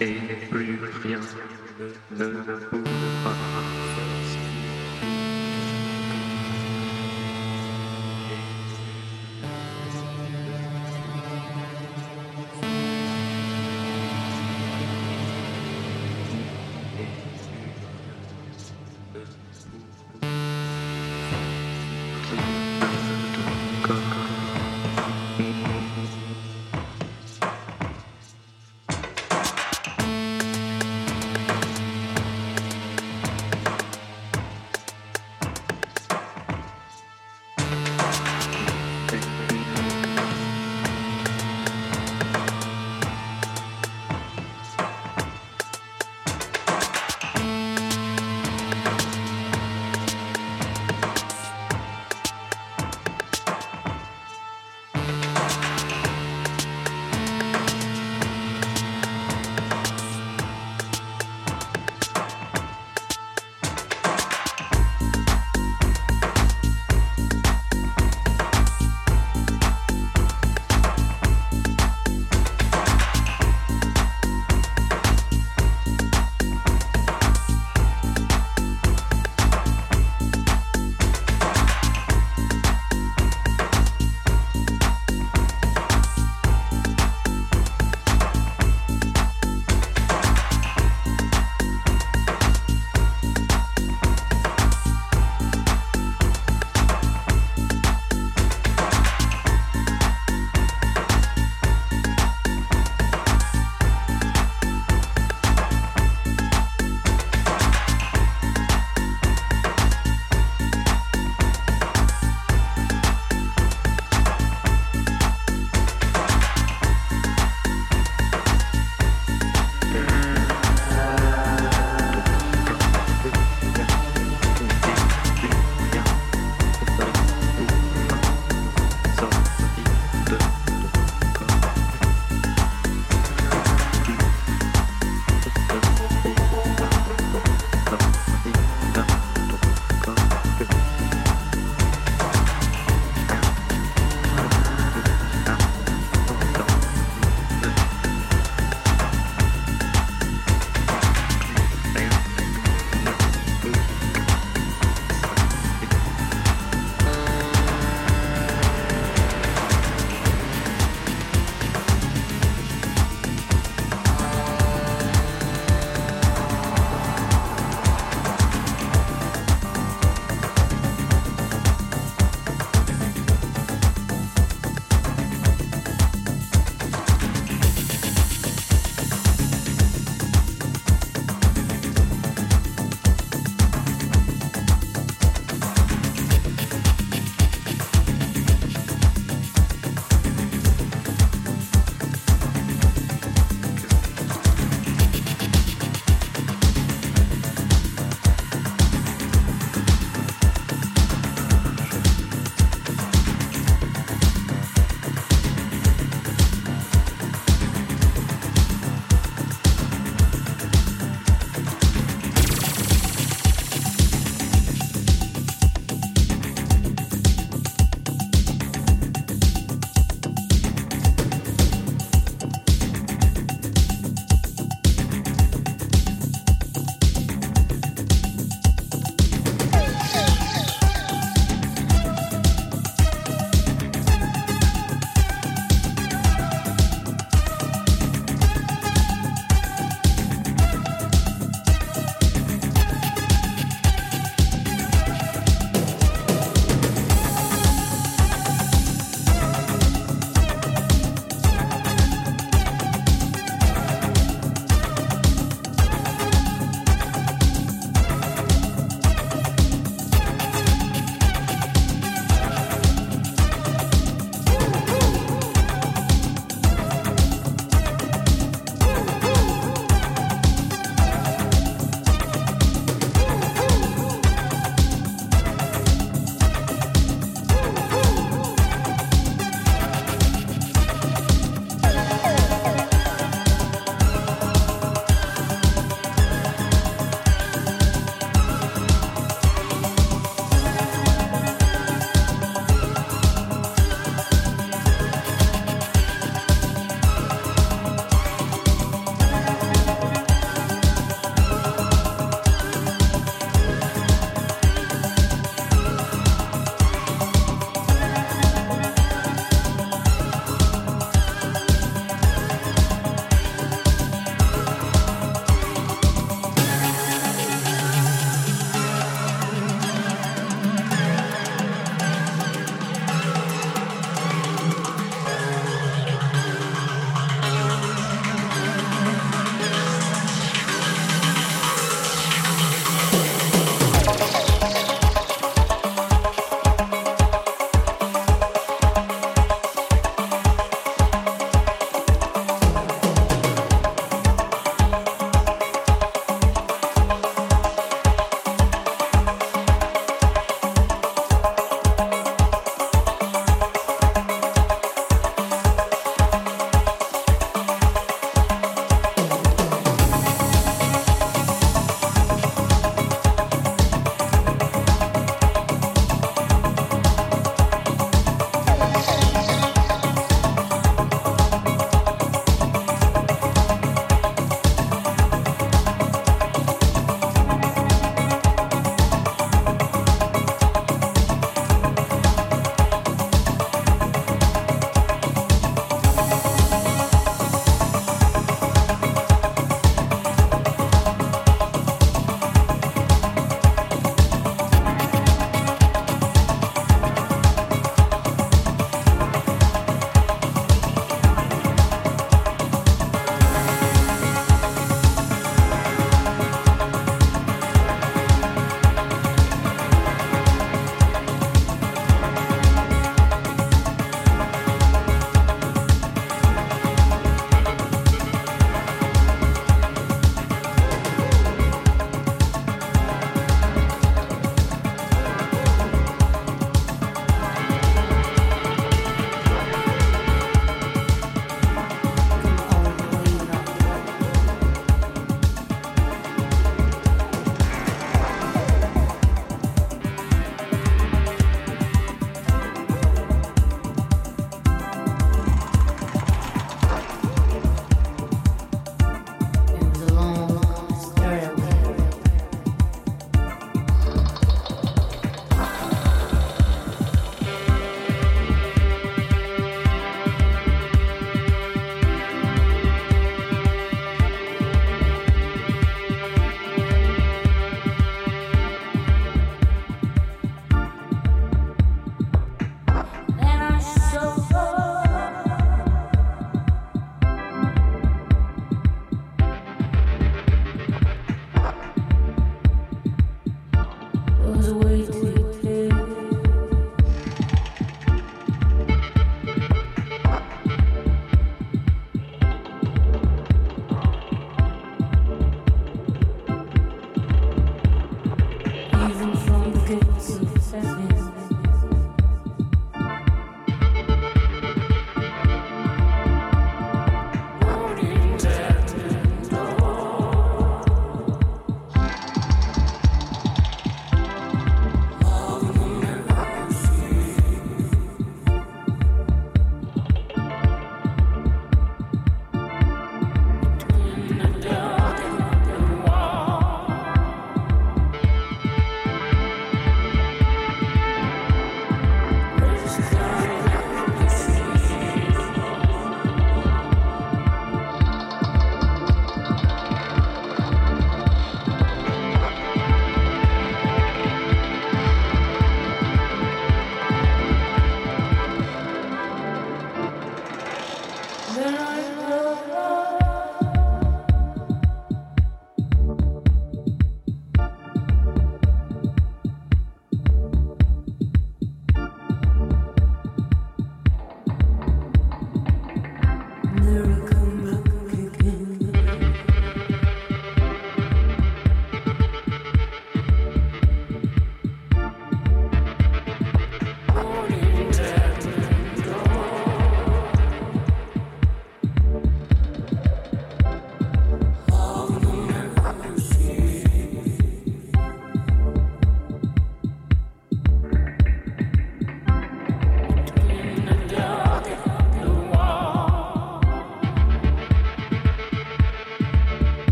[0.00, 0.14] et
[0.50, 1.20] plus rien
[2.16, 2.26] ne
[2.70, 4.17] pourra.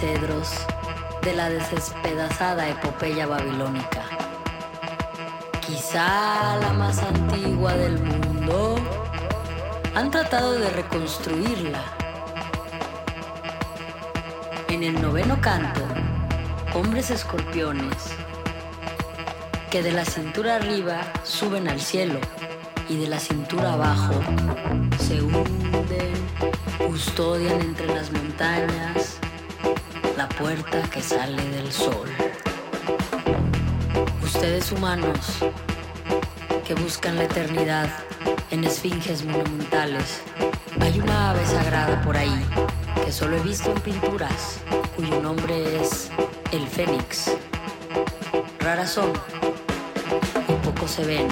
[0.00, 0.48] Cedros
[1.22, 4.02] de la despedazada epopeya babilónica?
[5.60, 8.76] Quizá la más antigua del mundo.
[9.94, 11.82] Han tratado de reconstruirla.
[14.68, 15.82] En el noveno canto,
[16.74, 18.14] hombres escorpiones
[19.70, 22.20] que de la cintura arriba suben al cielo
[22.88, 24.14] y de la cintura abajo
[24.98, 26.14] se hunden,
[26.78, 29.09] custodian entre las montañas
[30.40, 32.08] puerta que sale del sol.
[34.22, 35.44] Ustedes humanos
[36.66, 37.90] que buscan la eternidad
[38.50, 40.22] en esfinges monumentales,
[40.80, 42.42] hay una ave sagrada por ahí
[43.04, 44.60] que solo he visto en pinturas,
[44.96, 46.10] cuyo nombre es
[46.52, 47.36] el fénix.
[48.60, 49.12] Raras son
[50.48, 51.28] y poco se ven,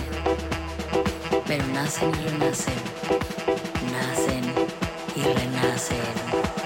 [1.47, 2.75] pero nacen y renacen,
[3.91, 4.45] nacen
[5.17, 6.58] y renacen.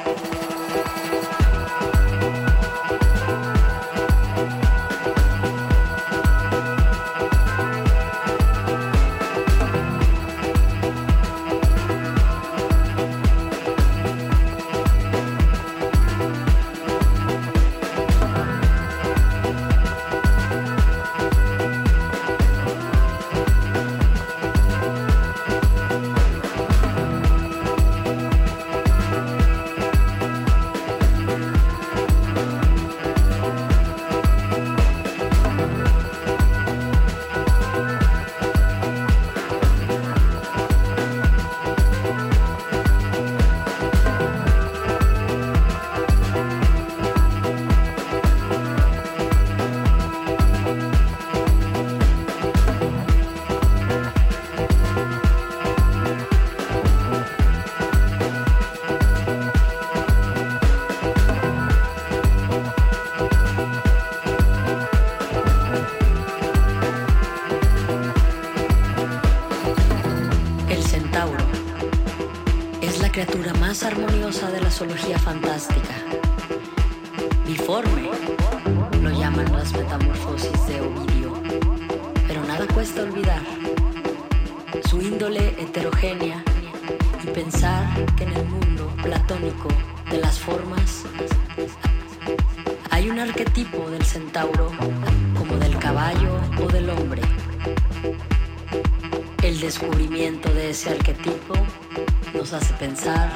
[102.56, 103.30] hace pensar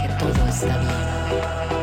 [0.00, 1.73] que todo está bien.